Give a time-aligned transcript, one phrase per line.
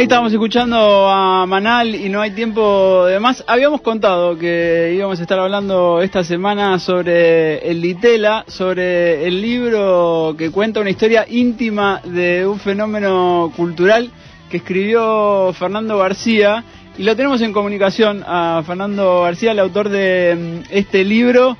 [0.00, 3.44] Ahí estábamos escuchando a Manal y no hay tiempo de más.
[3.46, 10.34] Habíamos contado que íbamos a estar hablando esta semana sobre el Litela, sobre el libro
[10.38, 14.10] que cuenta una historia íntima de un fenómeno cultural
[14.50, 16.64] que escribió Fernando García.
[16.96, 21.58] Y lo tenemos en comunicación a Fernando García, el autor de mm, este libro.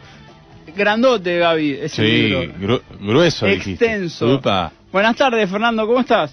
[0.74, 2.54] Grandote, Gaby, ese Sí, libro.
[2.58, 3.46] gru- grueso.
[3.46, 4.40] Extenso.
[4.90, 6.32] Buenas tardes, Fernando, ¿cómo estás?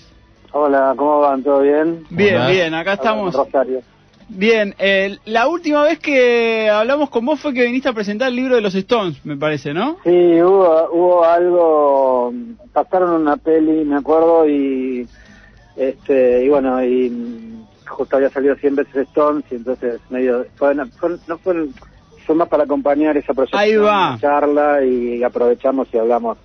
[0.54, 1.44] Hola, ¿cómo van?
[1.44, 2.06] ¿Todo bien?
[2.10, 2.50] Bien, Hola.
[2.50, 3.36] bien, acá estamos.
[3.36, 3.82] Rosario.
[4.30, 8.36] Bien, eh, la última vez que hablamos con vos fue que viniste a presentar el
[8.36, 9.98] libro de los Stones, me parece, ¿no?
[10.04, 12.34] Sí, hubo, hubo algo,
[12.74, 15.08] pasaron una peli, me acuerdo, y
[15.78, 20.88] este y bueno, y justo había salido 100 veces Stones, y entonces medio, fue, una-
[20.98, 21.68] fue- no fue,
[22.26, 24.10] fue más para acompañar esa proyección, Ahí va.
[24.10, 26.38] una charla, y aprovechamos y hablamos.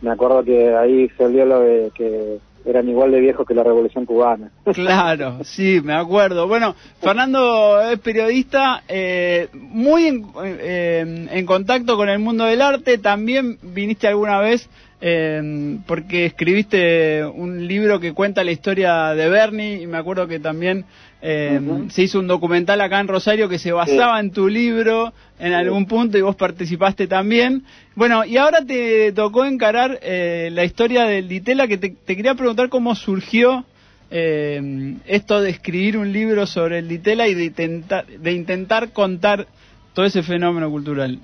[0.00, 4.06] Me acuerdo que ahí salió lo de que eran igual de viejos que la Revolución
[4.06, 4.50] Cubana.
[4.74, 6.46] Claro, sí, me acuerdo.
[6.48, 12.98] Bueno, Fernando es periodista, eh, muy en, eh, en contacto con el mundo del arte.
[12.98, 14.68] También viniste alguna vez
[15.00, 20.38] eh, porque escribiste un libro que cuenta la historia de Bernie y me acuerdo que
[20.38, 20.84] también
[21.22, 25.52] eh, se hizo un documental acá en Rosario que se basaba en tu libro en
[25.52, 27.64] algún punto y vos participaste también.
[27.94, 32.34] Bueno, y ahora te tocó encarar eh, la historia del Ditela que te, te quería
[32.34, 33.64] preguntar cómo surgió
[34.10, 39.46] eh, esto de escribir un libro sobre el Ditela y de intentar, de intentar contar
[39.94, 41.20] todo ese fenómeno cultural.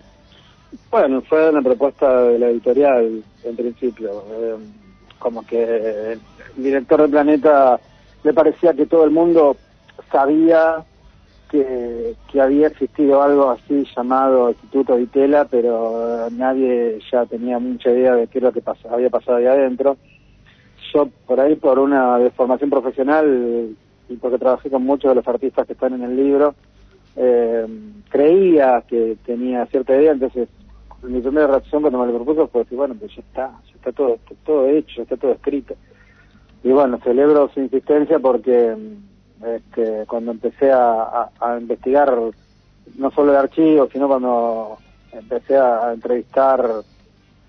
[0.91, 4.25] Bueno, fue una propuesta de la editorial en principio.
[4.33, 4.57] eh,
[5.19, 6.21] como que el
[6.57, 7.81] director de Planeta
[8.23, 9.57] le parecía que todo el mundo
[10.13, 10.85] sabía
[11.51, 18.27] que, había existido algo así llamado Instituto Vitela, pero nadie ya tenía mucha idea de
[18.27, 19.97] qué es lo que había pasado ahí adentro.
[20.93, 23.75] Yo, por ahí, por una deformación profesional
[24.09, 26.55] y porque trabajé con muchos de los artistas que están en el libro,
[27.17, 27.67] eh,
[28.11, 30.49] creía que tenía cierta idea, entonces
[31.07, 33.93] mi primera reacción cuando me lo propuso fue decir, bueno, pues ya está, ya está
[33.93, 35.75] todo, todo hecho, ya está todo escrito.
[36.63, 42.13] Y bueno, celebro su insistencia porque mm, este, cuando empecé a, a- investigar
[42.97, 44.79] no solo el archivo, sino cuando
[45.13, 46.69] empecé a, entrevistar,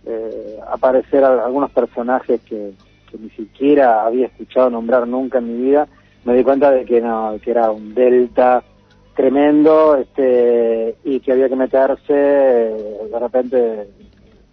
[0.05, 2.73] eh, aparecer a algunos personajes que
[3.17, 5.87] ni siquiera había escuchado nombrar nunca en mi vida,
[6.25, 8.63] me di cuenta de que no, que era un delta
[9.17, 13.89] tremendo este y que había que meterse eh, de repente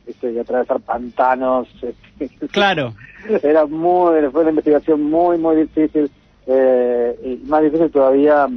[0.06, 1.68] este, y atravesar pantanos
[2.18, 2.94] este, Claro,
[3.42, 6.10] era muy fue una investigación muy muy difícil
[6.46, 8.48] eh, y más difícil todavía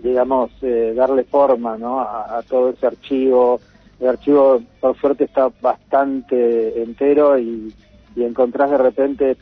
[0.00, 3.58] digamos eh, darle forma no a, a todo ese archivo.
[3.98, 7.72] El archivo por suerte está bastante entero y,
[8.14, 9.36] y encontrás de repente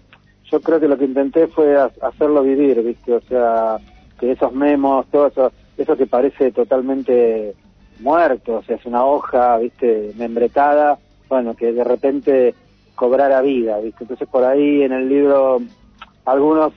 [0.48, 3.78] yo creo que lo que intenté fue ha- hacerlo vivir viste o sea
[4.20, 7.54] que esos memos todo eso eso que parece totalmente
[8.00, 10.98] muerto o sea es una hoja viste membretada
[11.28, 12.54] bueno que de repente
[12.94, 14.04] cobrara vida viste.
[14.04, 15.60] Entonces por ahí en el libro
[16.24, 16.72] algunos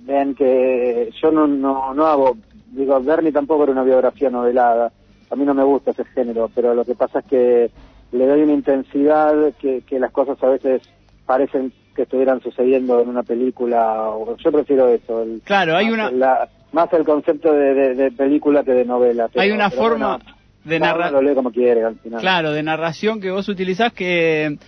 [0.00, 2.36] ven que yo no no no hago
[2.72, 4.90] digo Bernie tampoco era una biografía novelada
[5.30, 7.70] a mí no me gusta ese género pero lo que pasa es que
[8.12, 10.82] le doy una intensidad que, que las cosas a veces
[11.24, 16.10] parecen que estuvieran sucediendo en una película o yo prefiero eso el- claro, hay una,
[16.10, 20.18] la- más el concepto de, de- de película que de novela pero- hay una forma
[20.64, 24.58] bueno, de como quiere al final Claro, de narración que vos utilizás que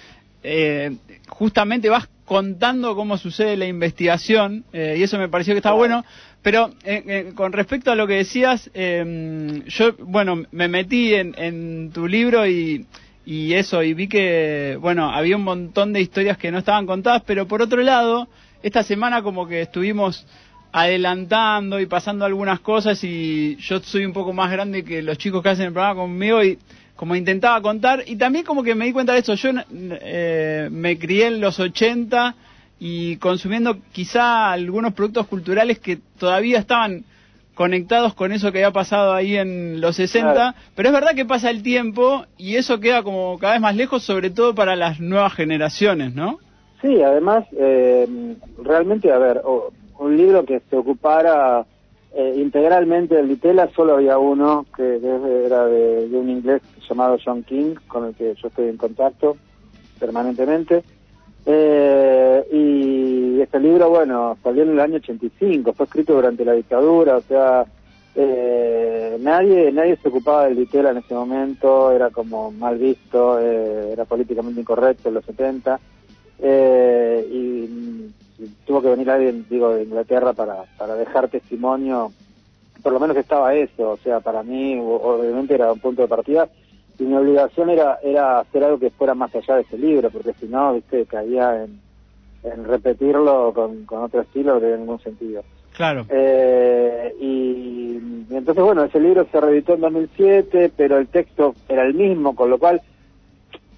[0.43, 0.97] eh,
[1.29, 6.03] justamente vas contando cómo sucede la investigación eh, y eso me pareció que estaba Claro.
[6.03, 6.09] bueno.
[6.43, 11.35] Pero eh, eh, con respecto a lo que decías, eh, yo, bueno, me metí en,
[11.39, 12.85] en tu libro y,
[13.25, 17.23] y eso, y vi que, bueno, había un montón de historias que no estaban contadas,
[17.25, 18.29] pero por otro lado,
[18.63, 20.27] esta semana como que estuvimos
[20.75, 25.41] adelantando y pasando algunas cosas y yo soy un poco más grande que los chicos
[25.41, 26.59] que hacen el programa conmigo y
[26.97, 30.99] como intentaba contar y también como que me di cuenta de eso, yo eh, me
[30.99, 32.35] crié en los 80
[32.81, 37.05] y consumiendo quizá algunos productos culturales que todavía estaban
[37.55, 40.57] conectados con eso que había pasado ahí en los 60, Claro.
[40.75, 44.03] pero es verdad que pasa el tiempo y eso queda como cada vez más lejos,
[44.03, 46.41] sobre todo para las nuevas generaciones, ¿no?
[46.83, 48.09] Sí, además, eh,
[48.61, 49.73] realmente, a ver, o-
[50.05, 51.65] un libro que se ocupara
[52.15, 54.97] eh, integralmente del Litela, solo había uno, que
[55.47, 59.37] era de, un inglés llamado John King, con el que yo estoy en contacto
[59.99, 60.85] permanentemente.
[61.47, 67.17] Eh, y este libro, bueno, salió en el año 85, fue escrito durante la dictadura,
[67.17, 67.67] o sea,
[68.17, 73.93] eh, nadie nadie se ocupaba del Litela en ese momento, era como mal visto, eh,
[73.93, 75.81] era políticamente incorrecto en los 70
[76.39, 78.24] eh, y,
[78.67, 82.13] tuvo que venir alguien, digo, de Inglaterra para, para dejar testimonio,
[82.83, 86.49] por lo menos estaba eso, o sea, para mí obviamente era un punto de partida
[86.99, 90.35] y mi obligación era era hacer algo que fuera más allá de ese libro, porque
[90.35, 91.81] si no, viste, caía en,
[92.45, 95.43] en repetirlo con, con otro estilo tenía ningún sentido.
[95.75, 96.07] Claro.
[96.09, 97.97] Eh, y,
[98.31, 102.51] entonces, bueno, ese libro se reeditó en 2007, pero el texto era el mismo, con
[102.51, 102.81] lo cual,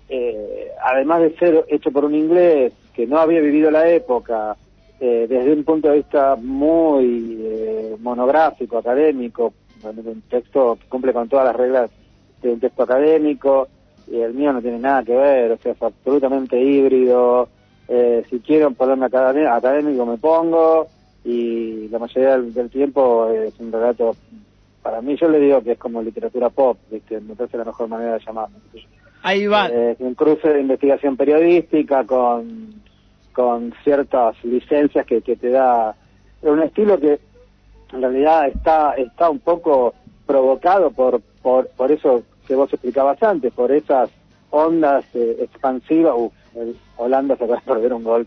[0.09, 4.57] eh, además de ser hecho por un inglés que no había vivido la época,
[4.99, 9.53] eh, desde un punto de vista muy eh, monográfico, académico,
[9.85, 11.91] un texto que cumple con todas las reglas
[12.41, 13.69] de un texto académico,
[14.11, 17.51] y el mío no tiene nada que ver, o sea, es absolutamente híbrido.
[17.87, 20.87] Eh, si quiero ponerme académico me pongo,
[21.23, 24.17] y la mayoría del, tiempo es un relato,
[24.83, 27.21] para mí yo le digo que es como literatura pop, ¿viste?
[27.21, 28.57] me parece la mejor manera de llamarlo.
[29.23, 29.69] Ahí va.
[29.69, 32.77] Eh, un cruce de investigación periodística con,
[33.37, 35.95] con ciertas licencias que, que te da
[36.41, 37.21] un estilo que
[37.93, 39.93] en realidad está está un poco
[40.25, 44.09] provocado por por, por eso que vos explicabas antes, por esas
[44.49, 46.15] ondas eh, expansivas.
[46.17, 48.27] Uf, el Holanda se acaba de perder un gol.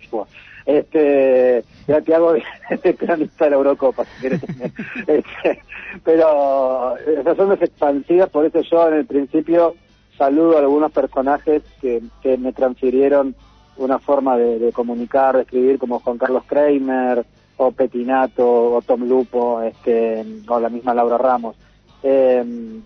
[0.68, 2.34] Este, ya te hago
[2.84, 4.42] de cronista de la Eurocopa, si quieres.
[5.08, 5.64] Este,
[6.04, 9.74] pero esas ondas expansivas, por eso yo en el principio
[10.20, 13.36] saludo a algunos personajes que, que me transfirieron
[13.80, 17.26] una forma de, comunicar, de escribir, como Juan Carlos Kramer,
[17.58, 21.56] o Petinato, o Tom Lupo, este, o la misma Laura Ramos.
[22.04, 22.44] Eh,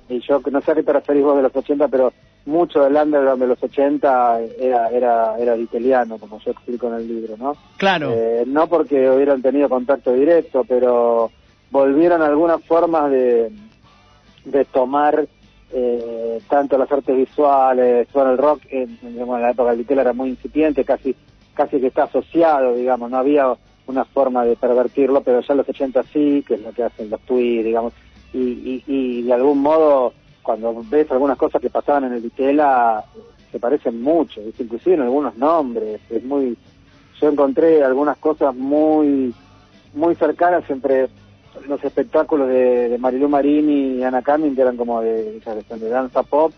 [0.10, 2.14] y yo no sé a qué te referís vos de los 80, pero
[2.46, 7.08] mucho del underground de los 80 era era era italiano, como yo explico en el
[7.08, 7.56] libro, ¿no?
[7.78, 8.12] Claro.
[8.12, 11.32] Eh, no porque hubieran tenido contacto directo, pero
[11.72, 13.52] volvieron algunas formas de,
[14.46, 15.28] de tomar
[15.76, 20.30] eh, tanto las artes visuales, bueno, el rock en, la época del Vitel era muy
[20.30, 21.16] incipiente, casi
[21.54, 23.56] casi que está asociado, digamos, no había
[23.86, 27.10] una forma de pervertirlo, pero ya en los 80 sí, que es lo que hacen
[27.10, 27.94] los tweets, digamos,
[28.34, 33.04] y, y, de algún modo cuando ves algunas cosas que pasaban en el Vitela
[33.52, 36.58] se parecen mucho, inclusive en algunos nombres, es muy
[37.22, 39.34] yo encontré algunas cosas muy
[39.94, 41.08] muy cercanas entre
[41.68, 46.24] los espectáculos de, de Marilu Marini y Ana Camin, que eran como de, de danza
[46.24, 46.52] pop,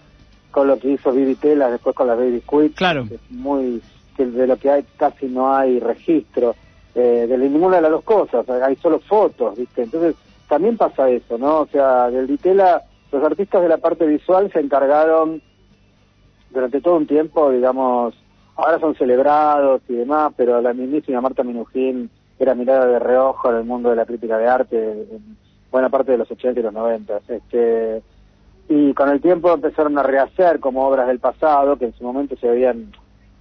[0.52, 3.08] con lo que hizo Vivi Tela después con la Baby Squid, claro.
[3.12, 3.82] es muy
[4.16, 6.56] que de lo que hay casi no hay registro
[6.96, 9.84] eh, de ninguna de las dos cosas, hay solo fotos, ¿viste?
[9.84, 10.16] Entonces
[10.48, 11.62] también pasa eso, ¿no?
[11.62, 15.42] O sea, del Ditela, los artistas de la parte visual se encargaron
[16.52, 18.16] durante todo un tiempo, digamos,
[18.56, 22.10] ahora son celebrados y demás, pero la mismísima Marta Minujín
[22.40, 25.38] era mirada de reojo en el mundo de la crítica de arte en
[25.72, 27.22] buena parte de los 80 y los 90.
[27.28, 28.02] Este,
[28.70, 32.36] y con el tiempo empezaron a rehacer como obras del pasado que en su momento
[32.38, 32.92] se habían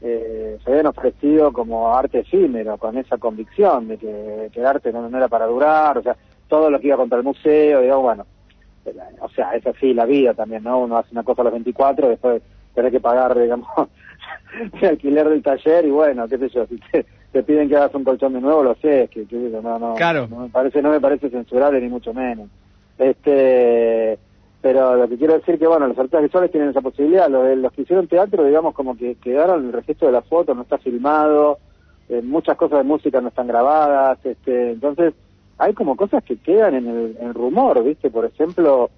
[0.06, 5.06] eh, se habían ofrecido como arte efímero, con esa convicción de que, el arte no,
[5.08, 6.14] era para durar, o sea,
[6.46, 8.26] todo lo que iba contra el museo, digamos, bueno,
[9.20, 10.80] o sea, es así la vida también, ¿no?
[10.80, 12.42] Uno hace una cosa a los 24, después
[12.74, 13.66] tiene que pagar, digamos,
[14.82, 17.06] el alquiler del taller y bueno, qué sé yo, si te,
[17.42, 20.28] piden que hagas un colchón de nuevo, lo sé, que, que no, no, claro.
[20.28, 22.48] no me parece, no me parece censurable ni mucho menos.
[22.98, 24.18] Este,
[24.62, 27.72] pero lo que quiero decir que bueno, los artistas visuales tienen esa posibilidad, los, los
[27.72, 31.58] que hicieron teatro, digamos, como que quedaron el registro de la foto, no está filmado,
[32.08, 35.14] eh, muchas cosas de música no están grabadas, este, entonces
[35.58, 38.10] hay como cosas que quedan en el rumor, ¿viste?
[38.10, 38.90] Por ejemplo,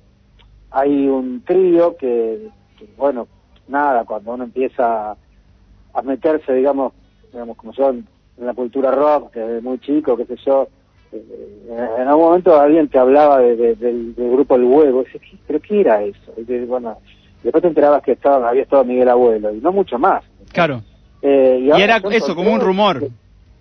[0.71, 2.49] hay un trío que,
[2.97, 3.29] bueno,
[3.69, 5.17] nada, cuando uno empieza
[5.93, 6.93] a meterse, digamos,
[7.33, 7.95] digamos como yo
[8.39, 10.69] en, la cultura rock, desde muy chico, qué sé yo,
[11.13, 15.81] eh, en algún momento alguien te hablaba del, grupo El Huevo, y dices, ¿pero qué
[15.81, 16.33] era eso?
[16.37, 16.99] Y bueno,
[17.43, 20.25] después te enterabas que estaba, había estado Miguel Abuelo, y no mucho más.
[20.53, 20.83] Claro.
[21.23, 23.09] Eh, y, era eso, como un rumor.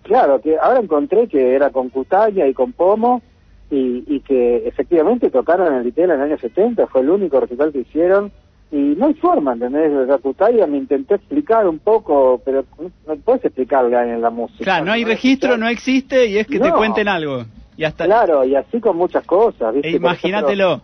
[0.04, 3.24] Claro, que ahora encontré que era con Cutaña y con Pomo
[3.72, 7.40] y, y que efectivamente tocaron en el Litela en el año 70, fue el único
[7.40, 8.32] recital que hicieron
[8.72, 9.92] y no hay forma, ¿entendés?
[10.08, 12.66] La Cutaña me intenté explicar un poco, pero
[13.08, 14.64] no, puedes explicarle en la música.
[14.64, 17.46] Claro, no hay registro, no existe y es que te cuenten algo.
[17.78, 18.06] Y hasta...
[18.06, 19.90] Claro, y así con muchas cosas, ¿viste?
[19.90, 20.82] E imagínatelo.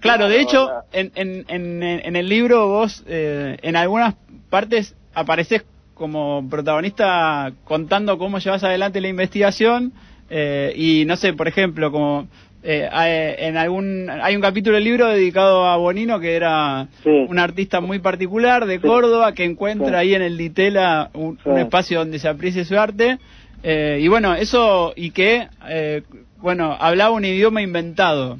[0.00, 4.14] Claro, de hecho, en, en, en, en, el libro vos eh, en algunas
[4.50, 5.64] partes apareces
[5.94, 9.92] como protagonista contando cómo llevas adelante la investigación
[10.28, 12.28] eh, y no sé, por ejemplo, como
[12.68, 17.80] eh, en algún hay un capítulo del libro dedicado a Bonino que era un artista
[17.80, 22.64] muy particular de Córdoba que encuentra ahí en el Ditela un, espacio donde se aprecie
[22.64, 23.18] su arte.
[23.62, 25.48] Eh, y bueno eso y que
[26.38, 28.38] bueno hablaba un idioma inventado.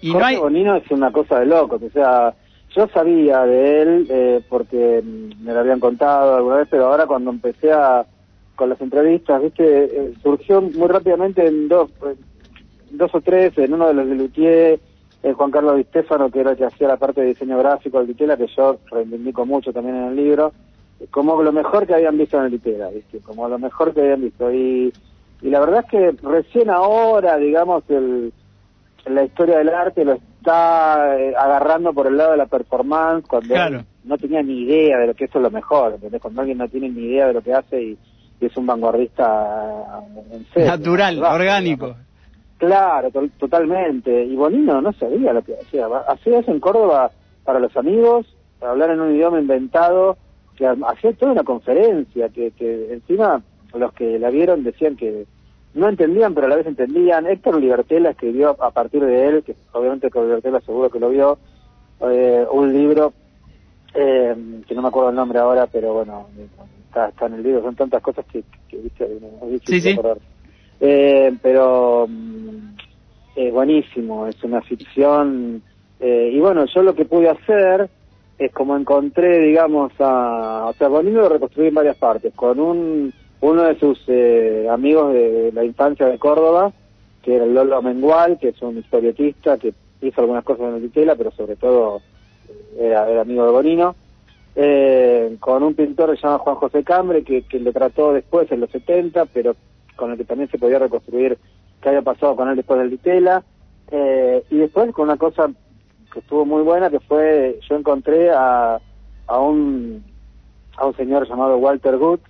[0.00, 0.36] Y no hay...
[0.36, 2.34] Bonino es una cosa de locos o sea
[2.78, 5.02] yo sabía de él eh, porque
[5.40, 8.06] me lo habían contado alguna vez, pero ahora cuando empecé a,
[8.54, 11.90] con las entrevistas, viste, eh, surgió muy rápidamente en dos,
[12.90, 14.80] dos o tres, en uno de los de Lutier,
[15.22, 17.98] eh, Juan Carlos Di Stefano, que era el que hacía la parte de diseño gráfico
[17.98, 20.52] del Litera, que yo reivindico mucho también en el libro,
[21.10, 23.18] como lo mejor que habían visto en el Litera, ¿viste?
[23.20, 24.52] como lo mejor que habían visto.
[24.52, 24.92] Y,
[25.42, 28.32] y la verdad es que recién ahora, digamos, el,
[29.06, 33.54] la historia del arte lo está eh, agarrando por el lado de la performance, cuando
[34.04, 36.20] no tenía ni idea de lo que eso es lo mejor, ¿entendés?
[36.20, 37.98] Cuando alguien no tiene ni idea de lo que hace y,
[38.40, 40.70] es un vanguardista en serio.
[40.70, 41.96] Natural, orgánico.
[42.58, 44.24] Claro, totalmente.
[44.24, 45.86] Y Bonino no sabía lo que hacía.
[46.08, 47.10] Hacía eso en Córdoba
[47.44, 48.26] para los amigos,
[48.58, 50.18] para hablar en un idioma inventado,
[50.56, 53.42] que hacía toda una conferencia, que, que encima
[53.74, 55.26] los que la vieron decían que
[55.74, 57.26] no entendían, pero a la vez entendían.
[57.26, 61.38] Héctor Libertela escribió a partir de él, que obviamente con Libertela seguro que lo vio,
[62.00, 63.12] eh, un libro
[63.94, 64.34] eh,
[64.66, 66.26] que no me acuerdo el nombre ahora, pero bueno,
[66.88, 67.62] está, está en el libro.
[67.62, 69.06] Son tantas cosas que, que, viste,
[69.64, 69.98] sí, sí.
[70.80, 72.74] Eh, pero mm,
[73.36, 75.62] eh, buenísimo, es una ficción.
[76.00, 77.88] Eh, y bueno, yo lo que pude hacer
[78.38, 80.66] es como encontré, digamos, a.
[80.68, 85.12] O sea, Bonino lo reconstruí en varias partes, con un uno de sus eh, amigos
[85.12, 86.72] de la infancia de Córdoba,
[87.22, 91.14] que era Lolo Mengual, que es un historietista que hizo algunas cosas en el Ditela,
[91.14, 92.00] pero sobre todo
[92.78, 93.94] era, era amigo de Bonino.
[94.56, 98.50] Eh, con un pintor que se llama Juan José Cambre, que, que lo trató después
[98.50, 99.54] en los 70, pero
[99.98, 101.36] con el que también se podía reconstruir
[101.82, 103.42] qué había pasado con él después del Ditela.
[103.90, 105.50] Eh, y después con una cosa
[106.12, 108.78] que estuvo muy buena, que fue, yo encontré a,
[109.26, 110.02] a, un,
[110.76, 112.20] a un señor llamado Walter Gut,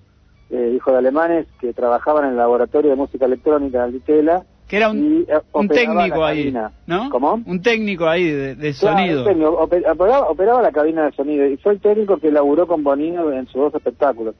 [0.51, 4.45] eh, hijo de alemanes, que trabajaba en el laboratorio de música electrónica del Ditela.
[4.67, 6.55] Que era un, eh, un técnico ahí,
[6.87, 7.11] ¿no?
[7.11, 7.41] ¿Cómo?
[7.47, 9.25] Un técnico ahí de, sonido.
[9.59, 13.47] operaba, operaba, la cabina de sonido y fue el técnico que laburó con Bonino en
[13.47, 14.35] sus dos espectáculos.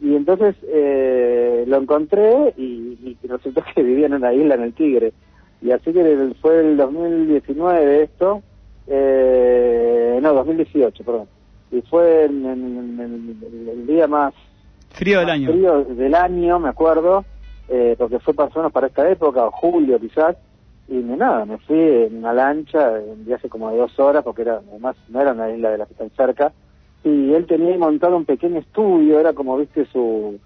[0.00, 5.12] Y entonces eh, lo encontré y, resultó que vivía en una isla en el Tigre.
[5.60, 8.42] Y así que fue el 2019 esto,
[8.88, 11.28] eh, no, 2018, perdón.
[11.70, 14.34] Y fue en, el día más
[14.90, 15.52] frío del año.
[15.52, 17.24] Frío del año, me acuerdo,
[17.68, 20.36] eh, porque fue más o menos para esta época, o julio quizás,
[20.88, 24.60] y nada, me fui en una lancha, un viaje como de dos horas, porque era
[24.68, 26.52] además no era una isla de las que están cerca,
[27.04, 30.38] y él tenía montado un pequeño estudio, era como, viste, su,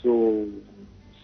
[0.00, 0.48] su,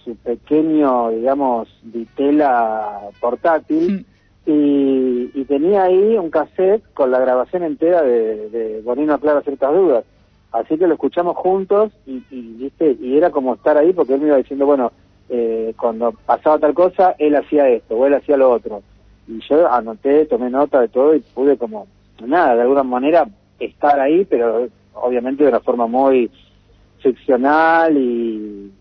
[0.05, 4.07] su pequeño, digamos, vitela portátil,
[4.47, 9.73] y, y, tenía ahí un cassette con la grabación entera de, de Bonino Aclara Ciertas
[9.73, 10.05] Dudas.
[10.53, 12.95] Así que lo escuchamos juntos y, y, ¿viste?
[13.01, 14.93] y era como estar ahí porque él me iba diciendo, bueno,
[15.31, 18.83] eh, cuando pasaba tal cosa, él hacía esto o él hacía lo otro.
[19.27, 21.87] Y yo anoté, tomé nota de todo y pude como,
[22.25, 23.27] nada, de alguna manera
[23.59, 26.31] estar ahí, pero obviamente de una forma muy
[27.01, 28.73] ficcional y,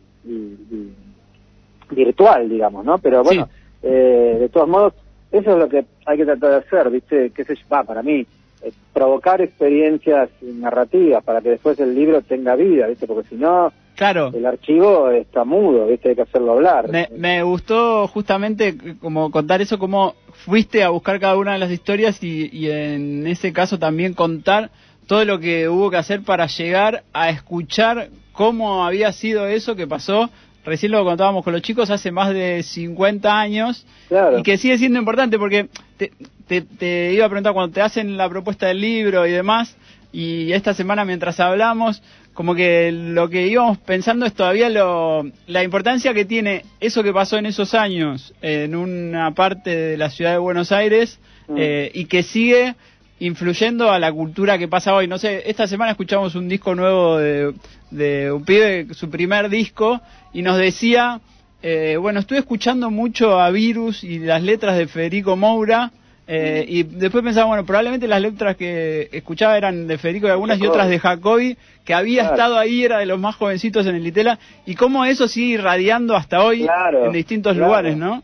[1.89, 2.97] virtual, digamos, ¿no?
[2.97, 3.49] Pero bueno,
[3.81, 4.93] eh, de todos modos,
[5.31, 7.31] eso es lo que hay que tratar de hacer, ¿viste?
[7.31, 8.25] ¿Qué se va para mí?
[8.61, 13.05] Eh, provocar experiencias narrativas para que después el libro tenga vida, ¿viste?
[13.07, 13.71] Porque si no,
[14.03, 14.31] Claro.
[14.33, 16.09] El archivo está mudo, ¿viste?
[16.09, 16.89] Hay que hacerlo hablar.
[16.89, 21.71] Me, me, gustó justamente como contar eso, cómo fuiste a buscar cada una de las
[21.71, 24.71] historias y, y, en ese caso también contar
[25.07, 29.87] todo lo que hubo que hacer para llegar a escuchar cómo había sido eso que
[29.87, 30.29] pasó.
[30.65, 34.37] Recién lo contábamos con los chicos hace más de 50 años claro.
[34.37, 36.11] y que sigue siendo importante porque te,
[36.45, 39.77] te, te iba a preguntar cuando te hacen la propuesta del libro y demás,
[40.13, 42.03] y esta semana mientras hablamos,
[42.33, 47.13] como que lo que íbamos pensando es todavía lo, la importancia que tiene eso que
[47.13, 51.55] pasó en esos años en una parte de la ciudad de Buenos Aires mm.
[51.57, 52.75] eh, y que sigue
[53.19, 55.07] influyendo a la cultura que pasa hoy.
[55.07, 57.53] No sé, esta semana escuchamos un disco nuevo de,
[57.91, 60.01] de un pibe, su primer disco,
[60.33, 61.21] y nos decía,
[61.61, 65.91] eh, bueno, estuve escuchando mucho a Virus y las letras de Federico Moura,
[66.25, 70.59] eh, y después pensaba, bueno, probablemente las letras que escuchaba eran de Federico y algunas
[70.59, 74.03] y otras de Jacobi, que había estado ahí, era de los más jovencitos en el
[74.03, 76.65] Litela, y cómo eso sigue irradiando hasta hoy
[77.05, 78.23] en distintos lugares, ¿no?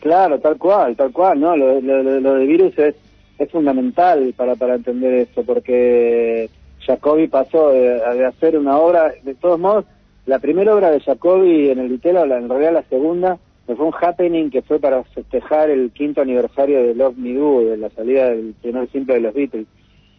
[0.00, 1.56] Claro, tal cual, tal cual, ¿no?
[1.56, 2.94] Lo, lo, de virus es,
[3.38, 6.48] es fundamental para, para entender esto, porque
[6.86, 9.86] Jacobi pasó de, hacer una obra, de todos modos,
[10.26, 13.38] la primera obra de Jacobi en el Litela, en realidad la segunda,
[13.76, 17.76] fue un happening que fue para festejar el quinto aniversario de Love Me Do, de
[17.76, 19.66] la salida del primer simple de los Beatles.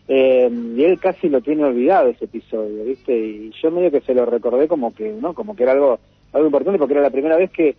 [0.07, 3.17] Eh, y él casi lo tiene olvidado ese episodio, ¿viste?
[3.17, 5.33] Y yo medio que se lo recordé como que, ¿no?
[5.33, 5.99] Como que era algo,
[6.33, 7.75] algo importante porque era la primera vez que,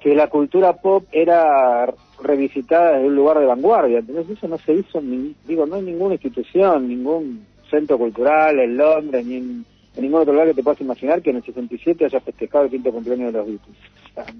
[0.00, 3.98] que la cultura pop era revisitada desde un lugar de vanguardia.
[3.98, 5.00] Entonces eso no se hizo,
[5.46, 9.64] digo, no hay ninguna institución, ningún centro cultural en Londres, ni en
[10.00, 12.92] ningún otro lugar que te puedas imaginar que en el 67 haya festejado el quinto
[12.92, 13.76] cumpleaños de los Beatles.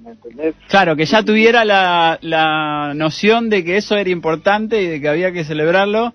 [0.02, 0.54] ¿Me entendés?
[0.68, 5.08] Claro, que ya tuviera la, la noción de que eso era importante y de que
[5.08, 6.12] había que celebrarlo.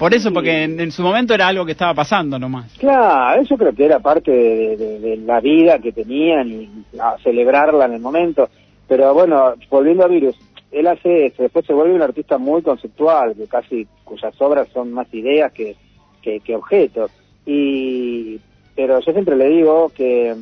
[0.00, 2.72] Por eso, porque en, su momento era algo que estaba pasando nomás.
[2.78, 7.92] Claro, eso creo que era parte de, la vida que tenían y a celebrarla en
[7.92, 8.48] el momento.
[8.88, 10.36] Pero bueno, volviendo a Virus,
[10.72, 14.90] él hace eso, después se vuelve un artista muy conceptual, que casi cuyas obras son
[14.90, 15.76] más ideas que,
[16.22, 17.10] que, que objetos.
[17.44, 18.40] Y
[18.74, 20.34] pero yo siempre le digo que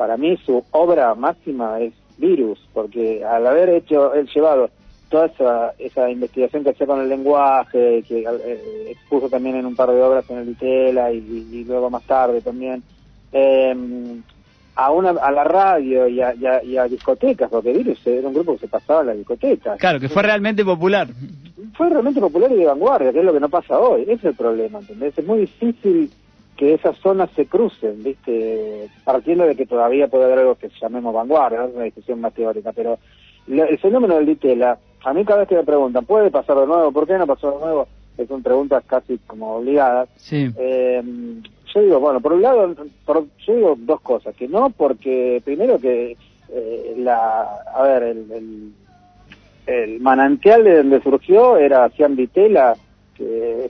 [0.00, 4.70] para mí su obra máxima es Virus, porque al haber hecho, él llevado
[5.10, 9.76] toda esa, esa investigación que hacía con el lenguaje, que eh, expuso también en un
[9.76, 12.82] par de obras en el Itela y, luego más tarde también,
[13.30, 13.76] eh,
[14.74, 18.54] a una a la radio y a, y, a, discotecas, porque Virus era un grupo
[18.54, 19.78] que se pasaba en las discotecas.
[19.78, 21.08] Claro, que fue realmente popular.
[21.74, 24.04] Fue realmente popular y de vanguardia, que es lo que no pasa hoy.
[24.04, 25.18] Ese es el problema, ¿entendés?
[25.18, 26.10] Es muy difícil
[26.60, 28.90] que esas zonas se crucen, ¿viste?
[29.02, 32.70] Partiendo de que todavía puede haber algo que llamemos vanguardia, es una discusión más teórica,
[32.72, 32.98] pero
[33.48, 36.92] el fenómeno del Ditela, a mí cada vez que me preguntan, ¿puede pasar de nuevo?
[36.92, 37.88] ¿Por qué no pasó de nuevo?
[38.28, 40.10] Son preguntas casi como obligadas.
[40.16, 40.50] Sí.
[40.58, 41.02] Eh,
[41.74, 46.18] yo digo, bueno, por un lado, yo digo dos cosas, que no, porque primero que
[46.50, 48.74] eh, la, a ver, el,
[49.66, 52.76] el, manantial de donde surgió era Cian Vitela,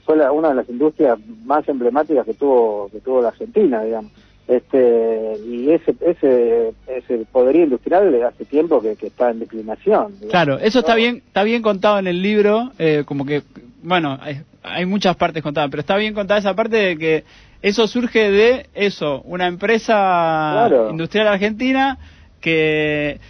[0.04, 4.12] fue una de las industrias más emblemáticas que tuvo que tuvo la Argentina, digamos.
[4.50, 10.14] Este, y ese, ese, ese poderío industrial hace tiempo que, está en declinación.
[10.28, 13.44] Claro, eso está bien, está bien contado en el libro, eh, como que,
[13.84, 14.18] bueno,
[14.64, 17.24] hay, muchas partes contadas, pero está bien contada esa parte de que
[17.62, 21.98] eso surge de eso, una empresa industrial argentina
[22.40, 23.20] que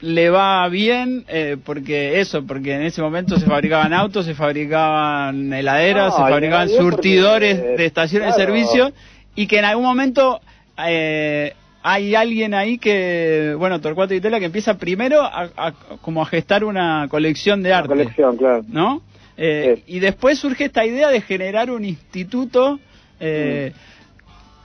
[0.00, 5.52] le va bien eh, porque eso, porque en ese momento se fabricaban autos, se fabricaban
[5.52, 8.92] heladeras, se fabricaban surtidores de estaciones de servicio
[9.34, 10.40] y que en algún momento
[10.84, 16.26] eh, hay alguien ahí que, bueno, Torcuato y Tela, que empieza primero a, como a
[16.26, 17.88] gestar una colección de arte.
[17.88, 18.64] colección, claro.
[18.68, 19.02] ¿No?
[19.36, 22.78] Eh, y después surge esta idea de generar un instituto
[23.20, 23.72] mm.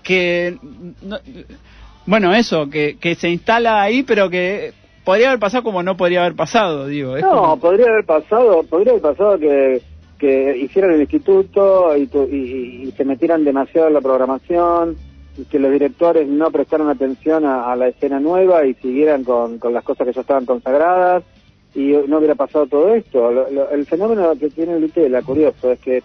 [0.03, 0.57] que...
[2.05, 4.73] bueno, eso, que, que se instala ahí, pero que
[5.09, 7.17] podría haber pasado como no podría haber pasado, digo.
[7.17, 9.81] no, podría haber pasado, podría haber pasado que,
[10.19, 14.97] que hicieran el instituto y, y, se metieran demasiado en la programación
[15.35, 19.73] y que los directores no prestaran atención a, la escena nueva y siguieran con, con,
[19.73, 21.23] las cosas que ya estaban consagradas
[21.73, 23.47] y no hubiera pasado todo esto.
[23.71, 26.03] el fenómeno que tiene el ITELA, curioso, es que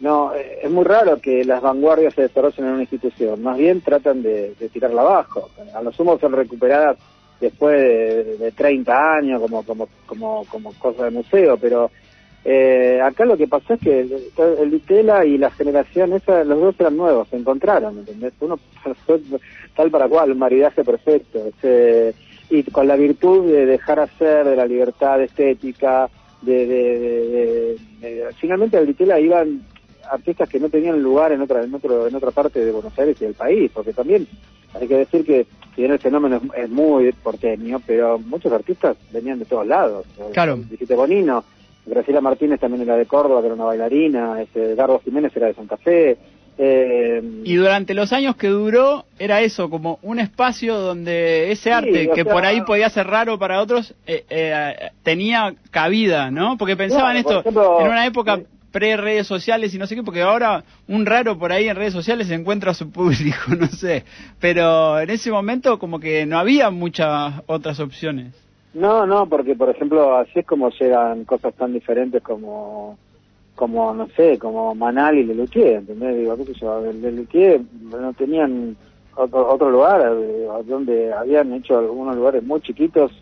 [0.00, 4.22] no es muy raro que las vanguardias se desarrollen en una institución, más bien tratan
[4.22, 5.48] de, de tirarla abajo.
[5.74, 6.98] A lo sumo son recuperadas
[7.44, 11.90] después de, de 30 años como, como, como, como cosa de museo, pero
[12.44, 14.12] eh, acá lo que pasó es que el,
[14.60, 18.34] el Itela y la generación esa, los dos eran nuevos, se encontraron, ¿entendés?
[18.40, 18.58] Uno
[19.76, 22.14] tal para cual, un maridaje perfecto, este,
[22.50, 26.10] y con la virtud de dejar hacer, de la libertad estética,
[26.42, 29.62] de, de, finalmente al Itela iban
[30.10, 33.16] artistas que no tenían lugar en otra en otro en otra parte de Buenos Aires
[33.20, 34.26] y del país porque también
[34.74, 39.38] hay que decir que si bien el fenómeno es, muy porteño, pero muchos artistas venían
[39.38, 40.06] de todos lados.
[40.32, 40.56] Claro.
[40.56, 41.44] Dijiste Bonino,
[41.86, 45.54] Graciela Martínez también era de Córdoba, que era una bailarina, este, Dardo Jiménez era de
[45.54, 46.16] Santa Fe.
[46.56, 52.10] Eh, y durante los años que duró, era eso, como un espacio donde ese arte,
[52.14, 56.56] que por ahí podía ser raro para otros, eh, eh, tenía cabida, ¿no?
[56.56, 58.40] Porque pensaban esto, en una época
[58.74, 62.28] pre-redes sociales y no sé qué, porque ahora un raro por ahí en redes sociales
[62.32, 64.02] encuentra a su público, no sé.
[64.40, 68.34] Pero en ese momento como que no había muchas otras opciones.
[68.74, 72.98] No, no, porque por ejemplo así es como llegan cosas tan diferentes como,
[73.54, 76.18] como no sé, como Manal y Lelutier, ¿entendés?
[76.18, 76.82] Digo, qué sé yo,
[78.00, 78.76] no tenían
[79.14, 83.12] otro, otro lugar eh, donde habían hecho algunos lugares muy chiquitos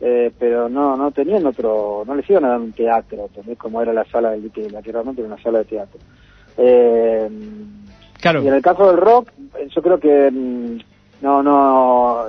[0.00, 3.92] eh, pero no no tenían otro, no les iban a dar un teatro, como era
[3.92, 6.00] la sala del la que realmente era una sala de teatro.
[6.56, 7.28] Eh,
[8.20, 8.42] claro.
[8.42, 9.30] Y en el caso del rock,
[9.68, 10.78] yo creo que mm,
[11.22, 12.26] no, no,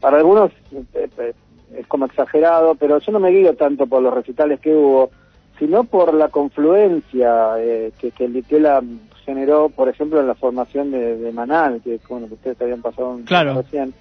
[0.00, 0.50] para algunos
[0.94, 1.32] eh,
[1.74, 5.10] es como exagerado, pero yo no me guío tanto por los recitales que hubo,
[5.58, 7.54] sino por la confluencia
[7.98, 8.82] que, que el Litela
[9.26, 13.54] generó, por ejemplo, en la formación de, Manal, que, bueno, que ustedes habían pasado claro.
[13.54, 13.92] recién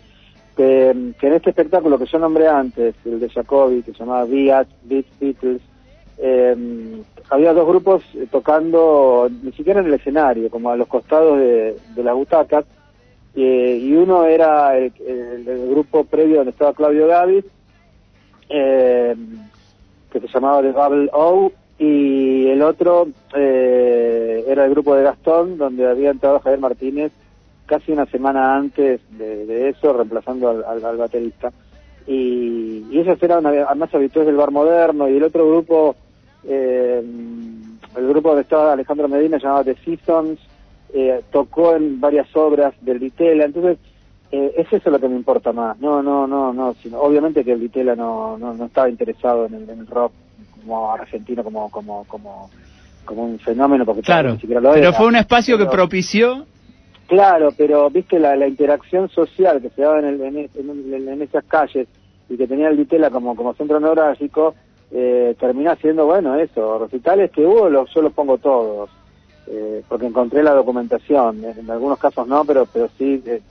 [0.56, 4.68] que, en este espectáculo que yo nombré antes, el de Jacobi, que se llamaba Beat,
[4.84, 5.62] Beat Beatles,
[6.18, 11.38] eh, había dos grupos eh, tocando, ni siquiera en el escenario, como a los costados
[11.40, 12.66] de, las butacas,
[13.36, 14.94] eh, y uno era el,
[15.70, 17.44] grupo previo donde estaba Claudio Gavis,
[18.48, 25.86] que se llamaba The Bubble O, y el otro era el grupo de Gastón, donde
[25.86, 27.12] había entrado Javier Martínez
[27.66, 31.52] casi una semana antes de, eso, reemplazando al, baterista.
[32.08, 35.96] Y, y esos eran además habituales del bar moderno y el otro grupo,
[36.44, 37.04] eh,
[37.98, 40.40] el grupo donde estaba Alejandro Medina, llamado The Seasons,
[40.94, 43.78] eh, tocó en varias obras del Ditela, entonces
[44.32, 47.54] eh, es eso lo que me importa más, no, no, no, no, sino, obviamente que
[47.54, 50.14] el Ditela no, no, no estaba interesado en el, rock
[50.58, 52.50] como argentino, como, como, como,
[53.04, 56.46] como un fenómeno, porque claro, ni siquiera lo Pero fue un espacio que propició
[57.08, 61.88] Claro, pero viste la, la interacción social que se daba en, el, en, esas calles
[62.30, 64.56] y que tenía el Ditela como, como centro neurálgico,
[64.92, 68.90] eh, termina siendo, bueno, eso, recitales que hubo, los, yo los pongo todos,
[69.46, 73.42] eh, porque encontré la documentación, en algunos casos no, pero pero sí, eh,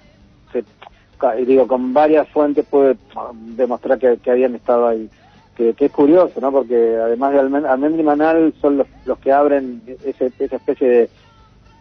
[1.47, 2.97] digo, con varias fuentes pude
[3.57, 5.09] demostrar que, habían estado ahí.
[5.57, 6.51] Que, es curioso, ¿no?
[6.51, 11.11] Porque además de Almendra y Manal son los, los que abren ese, esa especie de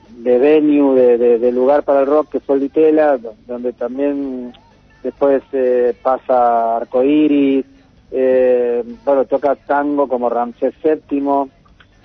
[0.10, 4.54] de venue, de, de, lugar para el rock que fue Litela, donde también
[5.04, 7.66] después eh, pasa Arcoiris,
[8.12, 11.50] eh, bueno, toca tango como Ramsés VII,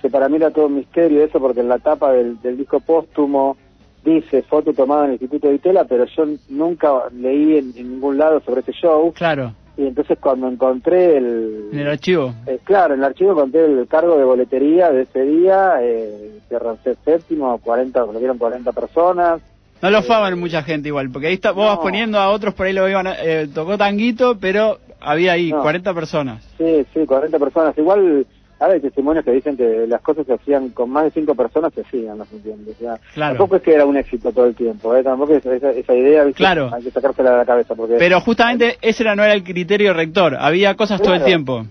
[0.01, 3.57] que para mí era todo un misterio eso, porque en la tapa del, disco póstumo
[4.03, 8.41] dice foto tomada en el Instituto de Itela, pero yo nunca leí en, ningún lado
[8.41, 9.13] sobre ese show.
[9.13, 9.53] Claro.
[9.79, 11.69] Y entonces cuando encontré el...
[11.71, 12.33] En el archivo.
[12.45, 16.95] Eh, claro, en el archivo encontré el cargo de boletería de ese día, eh, que
[17.05, 19.41] séptimo, 40, lo vieron 40 personas.
[19.81, 22.65] No lo fue mucha gente igual, porque ahí está, vos vas poniendo a otros por
[22.65, 26.43] ahí lo iban, eh, tocó tanguito, pero había ahí 40 personas.
[26.57, 27.77] Sí, sí, 40 personas.
[27.77, 28.27] Igual
[28.59, 31.81] hay testimonios que dicen que las cosas se hacían con más de cinco personas, se
[31.81, 32.75] hacían, ¿no se entiende?
[33.15, 35.03] Tampoco es que era un éxito todo el tiempo, ¿eh?
[35.03, 36.69] tampoco es, esa, idea claro.
[36.73, 37.75] hay que sacársela de la cabeza.
[37.75, 41.65] Porque, Pero justamente ese no era el criterio rector, había cosas todo el tiempo.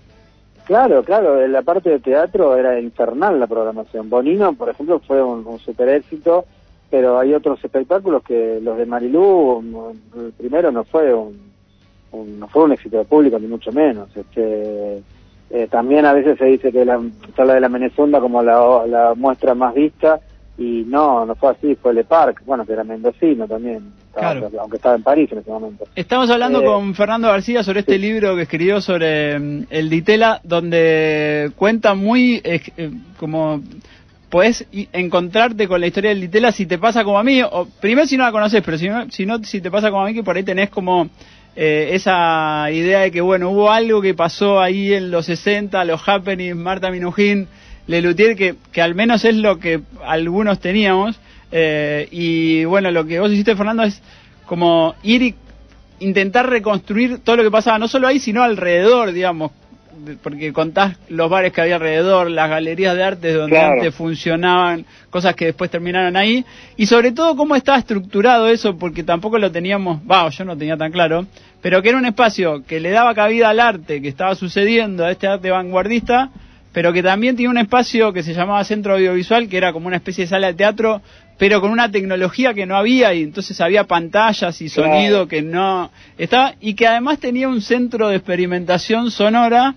[0.65, 4.11] Claro, claro, en la parte de teatro era infernal la programación.
[4.11, 6.45] Bonino, por ejemplo, fue un, super éxito,
[6.91, 11.53] pero hay otros espectáculos que los de Marilú, el primero no fue un,
[12.13, 14.15] un no fue un éxito de público, ni mucho menos.
[14.15, 15.03] Este,
[15.51, 17.01] eh, también a veces se dice que la
[17.35, 20.21] sala de la Menezunda como la, muestra más vista
[20.59, 23.93] y no, no fue así, fue Le Parc, bueno, que era mendocino también,
[24.59, 25.85] aunque estaba en París en ese momento.
[25.95, 30.41] Estamos hablando eh, con Fernando García sobre este libro que escribió sobre mm, el Ditela,
[30.43, 32.61] donde cuenta muy eh,
[33.19, 33.63] como
[34.29, 38.07] puedes encontrarte con la historia del Ditela si te pasa como a mí, o primero
[38.07, 40.15] si no la conoces, pero si no, si no, si te pasa como a mí,
[40.15, 41.09] que por ahí tenés como
[41.61, 46.09] eh, esa idea de que, bueno, hubo algo que pasó ahí en los 60, los
[46.09, 47.49] happenings, Marta Minujín,
[47.89, 51.19] Lelutier, que, que al menos es lo que algunos teníamos.
[51.51, 54.01] Eh, y bueno, lo que vos hiciste, Fernando, es
[54.47, 55.35] como ir y
[55.99, 59.51] intentar reconstruir todo lo que pasaba, no solo ahí, sino alrededor, digamos,
[60.23, 65.35] porque contás los bares que había alrededor, las galerías de arte donde antes funcionaban, cosas
[65.35, 66.45] que después terminaron ahí,
[66.77, 70.77] y sobre todo cómo estaba estructurado eso, porque tampoco lo teníamos, va, yo no tenía
[70.77, 71.27] tan claro,
[71.63, 75.11] pero que era un espacio que le daba cabida al arte que estaba sucediendo, a
[75.11, 76.31] este arte vanguardista,
[76.73, 79.97] pero que también tenía un espacio que se llamaba Centro Audiovisual, que era como una
[79.97, 81.03] especie de sala de teatro,
[81.39, 85.91] pero con una tecnología que no había, y entonces había pantallas y sonido que no
[86.19, 89.75] estaba, y que además tenía un centro de experimentación sonora,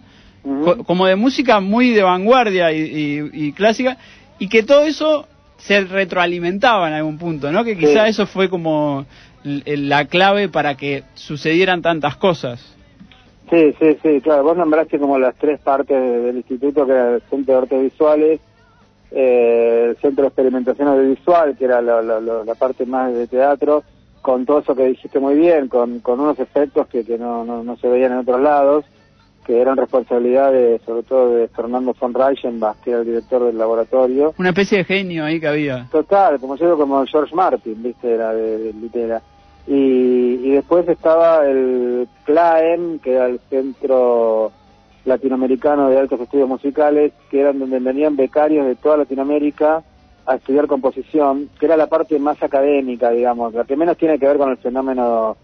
[0.86, 3.98] como de música muy de vanguardia y, clásica,
[4.40, 5.28] y que todo eso
[5.58, 7.64] se retroalimentaba en algún punto, ¿no?
[7.64, 9.06] Que quizá eso fue como
[9.44, 12.76] la clave para que sucedieran tantas cosas.
[13.50, 14.44] Sí, sí, sí, claro.
[14.44, 18.40] Vos nombraste como las tres partes del instituto, que era el Centro de Artes Visuales,
[19.12, 23.84] eh, el Centro de Experimentación Audiovisual, que era la, parte más de teatro,
[24.22, 27.62] con todo eso que dijiste muy bien, con, con unos efectos que, que no, no,
[27.64, 28.86] no se veían en otros lados,
[29.46, 33.58] que eran responsabilidad de, sobre todo de Fernando von Reichenbach, que era el director del
[33.58, 34.34] laboratorio.
[34.38, 35.88] Una especie de genio ahí que había.
[35.92, 39.22] Total, como yo como George Martin, viste, era de, litera.
[39.68, 44.52] Y, y después estaba el CLAEM, que era el Centro
[45.06, 49.84] Latinoamericano de Altos Estudios Musicales, que eran donde venían becarios de toda Latinoamérica
[50.26, 54.28] a estudiar composición, que era la parte más académica, digamos, la que menos tiene que
[54.28, 55.36] ver con el fenómeno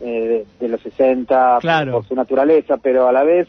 [0.00, 1.58] eh, de, los 60
[1.90, 3.48] por su naturaleza, pero a la vez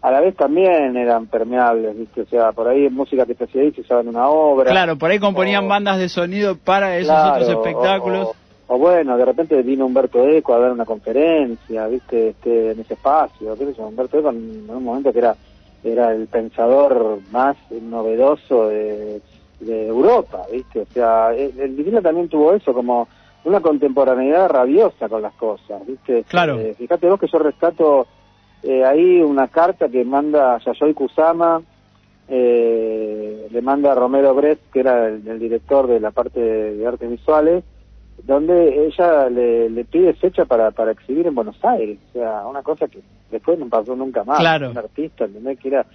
[0.00, 2.22] a la vez también eran permeables, ¿viste?
[2.22, 4.70] O sea, por ahí música que se hacía ahí se usaba en una obra.
[4.70, 8.30] Claro, por ahí componían bandas de sonido para esos otros espectáculos.
[8.66, 12.30] O, bueno, de repente vino Humberto Eco a dar una conferencia, ¿viste?
[12.30, 15.36] Este, en ese espacio, qué sé yo, Humberto Eco en, un momento que era
[15.84, 19.20] era el pensador más novedoso de,
[19.60, 20.80] Europa, ¿viste?
[20.80, 23.06] O sea, el, el también tuvo eso, como
[23.44, 26.24] una contemporaneidad rabiosa con las cosas, ¿viste?
[26.28, 26.58] Claro.
[26.58, 28.06] Eh, fíjate vos que yo rescato
[28.62, 31.60] eh, ahí una carta que manda Yayoi Kusama,
[32.28, 37.10] eh, le manda a Romero Brett, que era el, director de la parte de, artes
[37.10, 37.64] visuales,
[38.22, 42.86] donde ella le, pide fecha para, para exhibir en Buenos Aires, o sea, una cosa
[42.86, 43.00] que
[43.30, 44.70] después no pasó nunca más, claro.
[44.70, 45.58] un artista, ¿entendés?
[45.58, 45.86] Que era,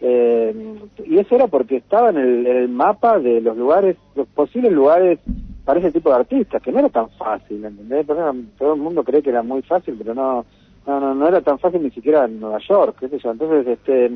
[0.00, 5.18] eh, y eso era porque estaba en el, mapa de los lugares, los posibles lugares
[5.64, 8.06] para ese tipo de artistas, que no era tan fácil, ¿entendés?
[8.58, 10.44] Todo el mundo cree que era muy fácil, pero no,
[10.86, 13.66] no, no, no era tan fácil ni siquiera en Nueva York, qué sé yo, entonces,
[13.66, 14.10] este,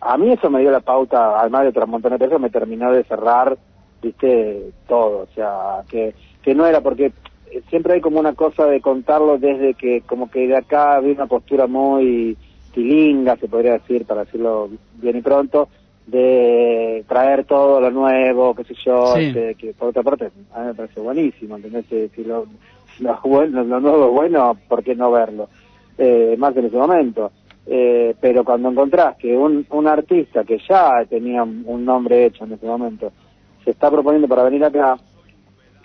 [0.00, 2.92] a mí eso me dio la pauta, además de otras montones de cosas, me terminó
[2.92, 3.56] de cerrar,
[4.02, 6.14] viste, todo, o sea, que
[6.46, 7.12] que no era porque
[7.68, 11.26] siempre hay como una cosa de contarlo desde que como que de acá había una
[11.26, 12.36] postura muy
[12.72, 15.68] tilinga, se podría decir, para decirlo bien y pronto,
[16.06, 20.66] de traer todo lo nuevo, qué sé yo, este, que por otra parte a mí
[20.66, 21.86] me parece buenísimo, ¿entendés?
[22.14, 22.46] Si lo,
[23.00, 25.48] lo, lo nuevo es bueno, ¿por qué no verlo?
[25.98, 27.32] Eh, más en ese momento.
[27.68, 32.52] Eh, pero cuando encontrás que un, un artista que ya tenía un nombre hecho en
[32.52, 33.10] ese momento
[33.64, 34.96] se está proponiendo para venir acá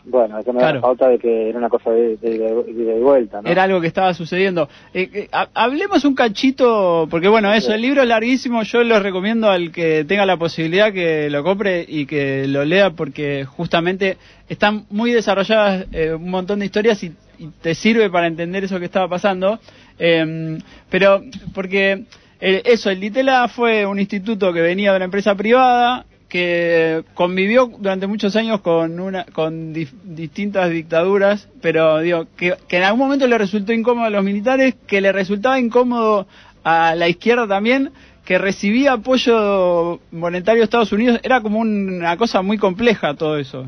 [0.04, 3.50] bueno, eso me da pauta de que era una cosa de, de, vuelta, ¿no?
[3.50, 4.68] Era algo que estaba sucediendo.
[4.94, 9.50] Eh, eh, hablemos un cachito, porque bueno, eso, el libro es larguísimo, yo lo recomiendo
[9.50, 14.18] al que tenga la posibilidad que lo compre y que lo lea, porque justamente
[14.50, 17.14] están muy desarrolladas eh, un montón de historias y,
[17.60, 19.60] te sirve para entender eso que estaba pasando.
[19.98, 20.60] Em,
[20.92, 21.24] pero,
[21.56, 22.04] porque
[22.40, 28.08] eso, el Ditela fue un instituto que venía de una empresa privada, que convivió durante
[28.08, 33.74] muchos años con una con distintas dictaduras, pero digo que, en algún momento le resultó
[33.74, 36.28] incómodo a los militares, que le resultaba incómodo
[36.64, 37.92] a la izquierda también,
[38.24, 43.66] que recibía apoyo monetario de Estados Unidos, era como una cosa muy compleja todo eso.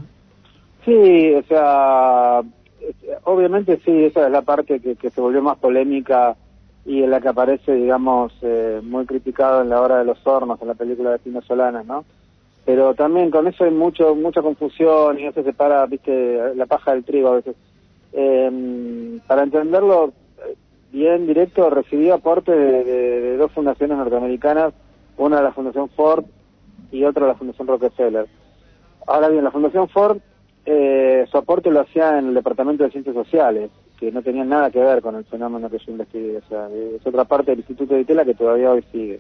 [0.86, 2.44] Sí, o sea,
[3.26, 6.38] obviamente sí, esa es la parte que, se volvió más polémica
[6.86, 10.62] y en la que aparece, digamos, eh, muy criticado en la hora de los hornos,
[10.62, 12.06] en la película de Pino Solanas, ¿no?
[12.66, 16.94] Pero también con eso hay mucho mucha confusión y no se separa viste la paja
[16.94, 17.56] del trigo a veces.
[18.14, 20.56] Em, para entenderlo eh,
[20.92, 24.74] bien directo recibió aporte de, dos fundaciones norteamericanas
[25.18, 26.26] una la Fundación Ford
[26.92, 28.28] y otra la Fundación Rockefeller.
[29.08, 30.20] Ahora bien la Fundación Ford
[30.66, 34.72] eh, su aporte lo hacía en el Departamento de Ciencias Sociales que no tenía nada
[34.72, 36.38] que ver con el fenómeno que yo investigué.
[36.38, 39.20] O sea es otra parte del Instituto de Itela que todavía hoy sigue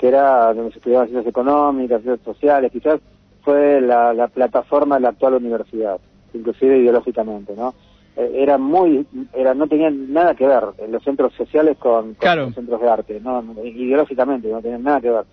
[0.00, 3.00] que era donde se estudiaban ciencias económicas, ciencias sociales, quizás
[3.42, 6.00] fue la, plataforma de la actual universidad,
[6.32, 7.74] inclusive ideológicamente, ¿no?
[8.16, 12.80] Eh, era muy, era no tenían nada que ver los centros sociales con, los centros
[12.80, 15.24] de arte, no, ideológicamente no tenían nada que ver.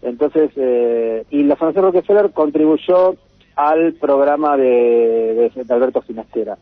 [0.00, 3.16] Entonces, eh, y la Fundación Rockefeller contribuyó
[3.54, 6.56] al programa de, de, Alberto Finestera.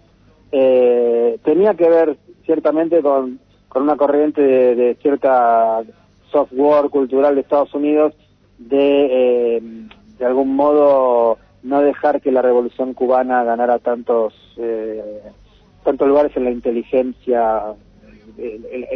[0.51, 3.39] Eh, tenía que ver ciertamente con,
[3.69, 5.85] con una corriente de cierta
[6.35, 8.13] software cultural de Estados Unidos
[8.59, 9.63] de, eh,
[10.19, 15.23] de algún modo, no dejar que la revolución cubana ganara tantos, eh,
[15.85, 17.75] tantos lugares en la inteligencia,
[18.37, 18.91] en,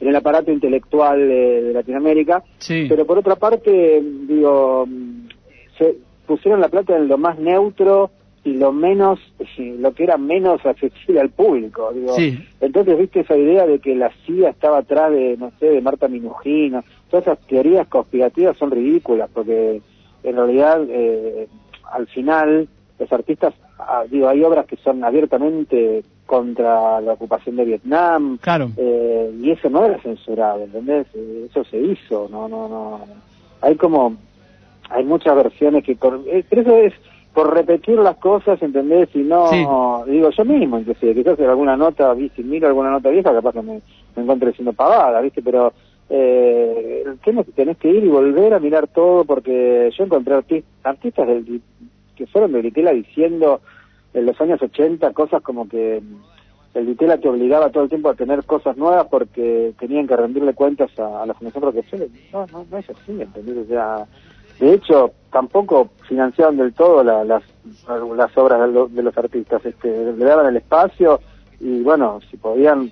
[0.00, 2.44] el aparato intelectual de, Latinoamérica.
[2.66, 4.86] Pero por otra parte, digo,
[5.78, 8.10] se pusieron la plata en lo más neutro
[8.46, 9.18] y lo menos,
[9.58, 11.90] lo que era menos accesible al público.
[11.92, 12.14] Digo.
[12.60, 16.06] Entonces, viste esa idea de que la CIA estaba atrás de, no sé, de Marta
[16.06, 19.82] Minujino, todas esas teorías conspirativas son ridículas, porque
[20.22, 21.48] en realidad, eh,
[21.90, 22.68] al final,
[23.00, 28.70] los artistas, ah, digo, hay obras que son abiertamente contra la ocupación de Vietnam, claro.
[28.76, 31.08] Eh, y eso no era censurado, ¿entendés?
[31.50, 33.00] Eso se hizo, no, no, no.
[33.60, 34.16] Hay como,
[34.88, 36.94] hay muchas versiones que, eh, pero eso es
[37.36, 39.10] por repetir las cosas, ¿entendés?
[39.12, 43.30] Y no, digo yo mismo, inclusive, quizás en alguna nota, si miro alguna nota vieja,
[43.30, 43.82] capaz que me,
[44.16, 45.42] me encuentre siendo pagada, ¿viste?
[45.42, 45.70] Pero
[46.08, 47.04] eh,
[47.54, 51.60] tenés que ir y volver a mirar todo, porque yo encontré artistas del,
[52.16, 53.60] que fueron de Vitela diciendo
[54.14, 56.00] en los años 80 cosas como que
[56.72, 60.54] el Vitela te obligaba todo el tiempo a tener cosas nuevas porque tenían que rendirle
[60.54, 62.08] cuentas a, la Fundación Rockefeller.
[62.32, 63.58] No, no, no es así, ¿entendés?
[63.58, 64.06] O sea,
[64.58, 70.46] de hecho, tampoco financiaban del todo las, las obras de, los artistas, este, le daban
[70.46, 71.20] el espacio
[71.60, 72.90] y bueno, si podían,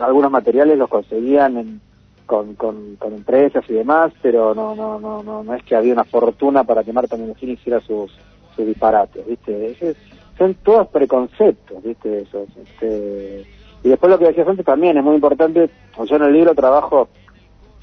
[0.00, 1.80] algunos materiales los conseguían
[2.26, 6.04] con, con, empresas y demás, pero no, no, no, no, no es que había una
[6.04, 8.10] fortuna para que Marta Menecini hiciera sus,
[8.54, 9.96] sus disparates, ¿viste?
[10.38, 12.22] son todos preconceptos, ¿viste?
[12.22, 13.44] Eso, este,
[13.82, 15.68] y después lo que decías antes también es muy importante,
[16.02, 17.08] yo en el libro trabajo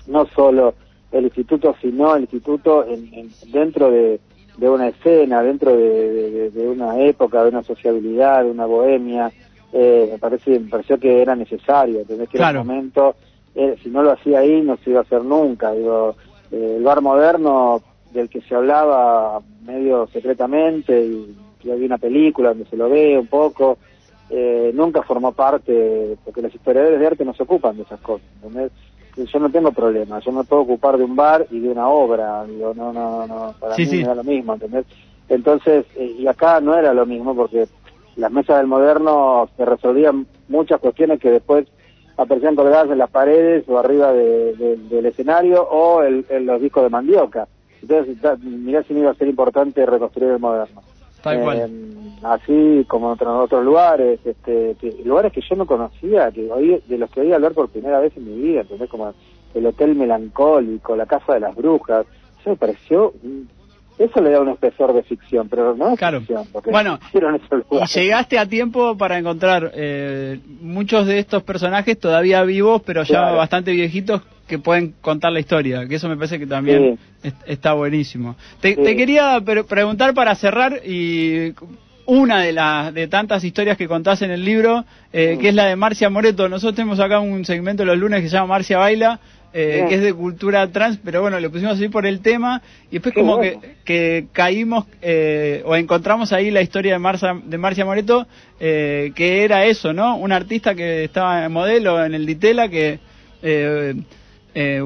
[0.08, 0.74] no solo
[1.12, 4.20] el instituto, sino el instituto en, dentro de,
[4.60, 9.32] una escena, dentro de, una época, de una sociabilidad, de una bohemia.
[9.74, 13.16] Eh, me parece me pareció que era necesario, tener que era momento,
[13.54, 15.72] eh, si no lo hacía ahí no se iba a hacer nunca.
[15.74, 16.16] Digo,
[16.52, 21.36] eh, el bar moderno del que se hablaba medio secretamente y
[21.70, 23.78] hay una película donde se lo ve un poco,
[24.30, 28.28] eh, nunca formó parte, porque los historiadores de arte no se ocupan de esas cosas,
[29.18, 32.46] Yo no tengo problema, yo me puedo ocupar de un bar y de una obra,
[32.46, 34.86] digo, no, no, no, para mí no era lo mismo, ¿entendés?
[35.28, 37.68] Entonces, eh, y acá no era lo mismo porque
[38.16, 41.68] las mesas del moderno se resolvían muchas cuestiones que después
[42.16, 47.48] aparecían colgadas en las paredes o arriba del escenario o en los discos de mandioca.
[47.82, 50.82] Entonces, mirá si no iba a ser importante reconstruir el moderno.
[51.26, 57.10] Eh, así como en otros, lugares, este, lugares que yo no conocía, que de los
[57.12, 58.90] que oí hablar por primera vez en mi vida, ¿entendés?
[58.90, 59.14] Como
[59.54, 62.06] el Hotel Melancólico, la Casa de las Brujas.
[62.40, 63.14] Eso me pareció
[63.98, 66.46] eso le da un espesor de ficción, pero no es ficción.
[66.52, 67.00] Porque bueno,
[67.72, 73.32] y llegaste a tiempo para encontrar eh, muchos de estos personajes todavía vivos, pero ya
[73.32, 77.00] bastante viejitos, que pueden contar la historia, que eso me parece que también
[77.46, 78.36] está buenísimo.
[78.62, 81.54] Te, quería preguntar para cerrar y
[82.08, 85.66] una de las de tantas historias que contás en el libro, eh, que es la
[85.66, 86.50] de Marcia Moreto.
[86.50, 89.20] Nosotros tenemos acá un segmento los lunes que se llama Marcia Baila,
[89.54, 92.96] eh, que es de cultura trans, pero bueno, lo pusimos así por el tema y
[92.96, 97.84] después como que, que caímos eh, o encontramos ahí la historia de, Marcia, de Marcia
[97.84, 98.28] Moreto,
[98.60, 100.16] eh, que era eso, ¿no?
[100.18, 103.00] Un artista que estaba en modelo en el Ditela que...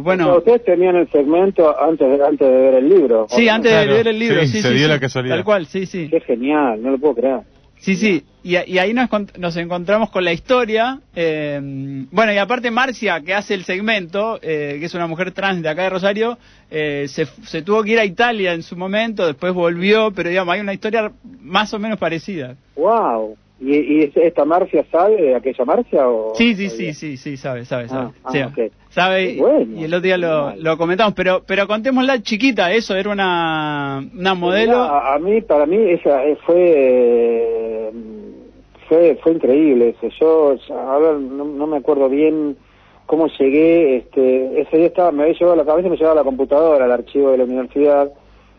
[0.02, 3.28] bueno, ustedes tenían el segmento antes de, antes de ver el libro.
[3.30, 5.36] Sí, antes de ver el libro, sí, sí, la casualidad.
[5.36, 6.08] Tal cual, sí, sí.
[6.10, 7.42] Qué genial, no lo puedo creer.
[7.82, 11.00] Sí, sí, y, ahí nos, nos, encontramos con la historia.
[11.16, 11.60] Eh,
[12.12, 15.70] bueno, y aparte Marcia, que hace el segmento, eh, que es una mujer trans de
[15.70, 16.38] acá de Rosario,
[16.70, 20.54] eh, se, se, tuvo que ir a Italia en su momento, después volvió, pero digamos,
[20.54, 22.56] hay una historia más o menos parecida.
[22.76, 23.36] ¡Wow!
[23.64, 26.10] ¿Y, esta Marcia sabe de aquella Marcia?
[26.10, 28.10] O, sí, sí, sí, sí, sí, sabe, sabe, sabe.
[28.24, 32.96] Ah, ah, sabe y el otro día lo, lo, comentamos, pero pero contémosla chiquita, eso,
[32.96, 34.78] era una, una modelo.
[34.78, 37.92] a, mí, para mí, esa fue,
[38.90, 39.96] fue, fue increíble.
[40.02, 40.10] Eso.
[40.20, 42.58] Yo, a ver, no, me acuerdo bien
[43.06, 46.24] cómo llegué, este, ese día estaba, me había llevado la cabeza y me llevaba la
[46.24, 48.12] computadora al archivo de la universidad,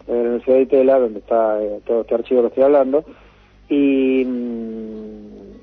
[0.06, 3.04] de la Universidad de Itela, donde está eh, todo este archivo que estoy hablando
[3.68, 4.22] y,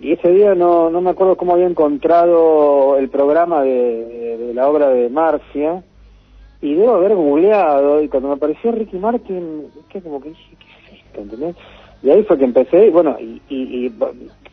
[0.02, 4.90] y ese día no, no me acuerdo cómo había encontrado el programa de, la obra
[4.90, 5.84] de Marcia
[6.62, 10.96] y debo haber googleado y cuando me apareció Ricky Martin, que como que dije, ¿qué
[10.96, 11.22] es esto?
[11.22, 11.56] ¿entendés?
[12.02, 13.94] Y ahí fue que empecé, y bueno, y, y,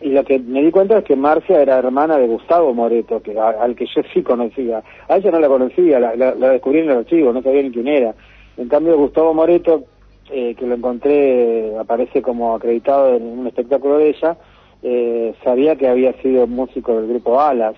[0.00, 3.38] y, lo que me di cuenta es que Marcia era hermana de Gustavo Moreto, que
[3.38, 4.82] al que yo sí conocía.
[5.08, 7.70] A ella no la conocía, la, la, la descubrí en el archivo, no sabía ni
[7.70, 8.14] quién era.
[8.56, 9.84] En cambio, Gustavo Moreto,
[10.30, 14.36] eh, que lo encontré, aparece como acreditado en un espectáculo de ella,
[14.82, 17.74] eh, sabía que había sido músico del grupo Alas.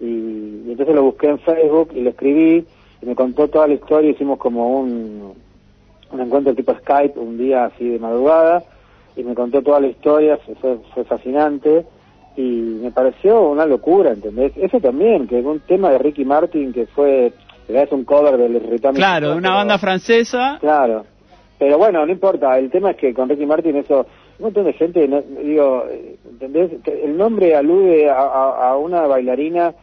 [0.00, 2.64] Y, entonces lo busqué en Facebook y lo escribí
[3.00, 4.10] y me contó toda la historia.
[4.10, 5.34] Hicimos como un,
[6.12, 8.62] un encuentro tipo Skype un día así de madrugada
[9.16, 11.84] y me contó toda la historia, fue, fue fascinante
[12.36, 14.52] y me pareció una locura, ¿entendés?
[14.56, 17.32] Eso también, que un tema de Ricky Martin que fue,
[17.68, 18.98] es un cover del Irritable.
[18.98, 20.58] Claro, de una banda francesa.
[20.60, 21.04] Claro,
[21.58, 24.06] pero bueno, no importa, el tema es que con Ricky Martin eso,
[24.38, 25.08] un montón de gente,
[25.42, 25.84] digo,
[26.28, 26.72] ¿entendés?
[26.86, 29.74] El nombre alude a, una bailarina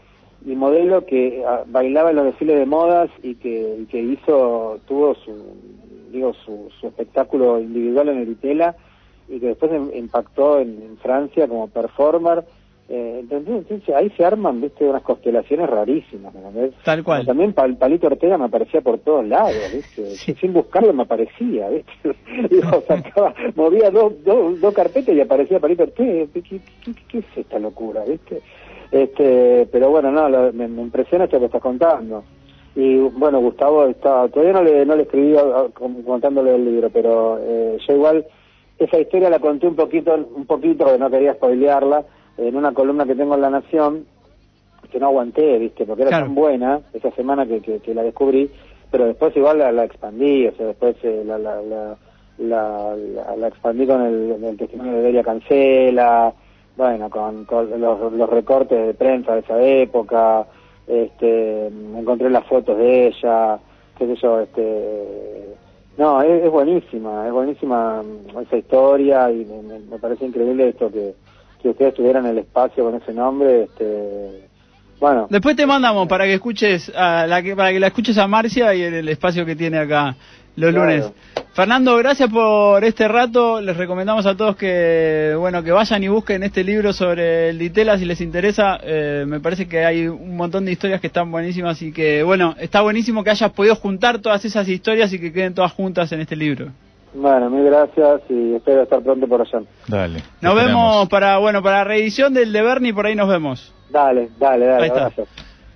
[0.46, 5.32] y modelo que bailaba en los desfiles de modas y que, hizo, tuvo su,
[6.12, 8.76] digo, su, su espectáculo individual en el Itela
[9.30, 12.44] y que después impactó en Francia como performer
[12.90, 16.34] eh, entonces, ahí se arman, viste, unas constelaciones rarísimas,
[16.84, 17.26] Tal cual.
[17.26, 20.36] También Palito Ortega me aparecía por todos lados, ¿viste?
[20.36, 22.16] Sin buscarlo me aparecía, ¿viste?
[22.50, 26.26] Digo, sacaba, movía dos, dos, dos carpetas y aparecía Palito Ortega.
[26.34, 26.62] ¿Qué,
[27.08, 28.42] qué, es esta locura, viste?
[28.92, 32.26] Este, pero bueno, no, me, impresiona esto que estás contando.
[32.76, 35.36] Y bueno, Gustavo estaba, todavía no le, no le escribí
[36.06, 38.26] contándole el libro, pero eh, yo igual
[38.78, 42.04] esa historia la conté un poquito, un poquito, porque no quería spoilearla,
[42.48, 44.06] en una columna que tengo en La Nación,
[44.92, 45.86] que no aguanté, ¿viste?
[45.86, 48.50] Porque era tan buena esa semana que, que, la descubrí,
[48.90, 51.62] pero después igual la, expandí, o sea, después eh, la, la,
[52.40, 52.96] la,
[53.38, 56.34] la, expandí con el, testimonio de Delia Cancela,
[56.76, 57.46] bueno, con,
[57.80, 60.46] los, los, recortes de prensa de esa época,
[60.88, 63.60] este, encontré las fotos de ella,
[63.98, 65.48] qué sé yo, este...
[65.98, 68.02] No, es, buenísima, es buenísima
[68.42, 69.46] esa historia y
[69.90, 71.14] me parece increíble esto que,
[71.62, 74.50] que ustedes tuvieran el espacio con ese nombre, este,
[75.00, 75.28] bueno.
[75.30, 78.74] Después te mandamos para que escuches a la que para que la escuches a Marcia
[78.76, 80.16] y en el espacio que tiene acá
[80.56, 81.12] los lunes.
[81.54, 83.62] Fernando, gracias por este rato.
[83.62, 87.98] Les recomendamos a todos que bueno que vayan y busquen este libro sobre el Ditela
[87.98, 88.80] si les interesa.
[88.84, 92.56] Eh, me parece que hay un montón de historias que están buenísimas y que bueno
[92.60, 96.22] está buenísimo que hayas podido juntar todas esas historias y que queden todas juntas en
[96.22, 96.68] este libro.
[97.14, 99.60] Bueno, mil gracias y espero estar pronto por allá.
[99.88, 100.24] Dale.
[100.40, 103.74] Nos vemos para, bueno, para la reedición del de Bernie, por ahí nos vemos.
[103.90, 104.84] Dale, dale, dale.
[104.84, 105.00] Ahí está.
[105.02, 105.28] Gracias.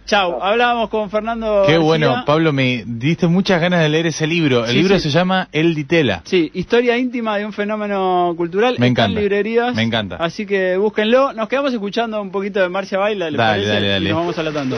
[0.06, 1.64] Chau, hablábamos con Fernando.
[1.66, 1.80] Qué García.
[1.80, 4.64] bueno, Pablo, me diste muchas ganas de leer ese libro.
[4.64, 5.02] El Sí, libro sí.
[5.02, 6.22] se llama El Ditela.
[6.26, 8.76] Sí, historia íntima de un fenómeno cultural.
[8.78, 9.76] Me encanta, en librerías.
[9.76, 10.18] me encanta.
[10.18, 11.34] Así que búsquenlo.
[11.34, 13.74] Nos quedamos escuchando un poquito de Marcia Baila, ¿le Dale, parece?
[13.74, 14.06] dale, dale.
[14.06, 14.78] Y nos vamos alatando.